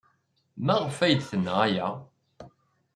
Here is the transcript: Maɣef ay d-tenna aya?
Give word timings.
Maɣef 0.65 0.97
ay 0.99 1.15
d-tenna 1.15 1.53
aya? 1.67 1.87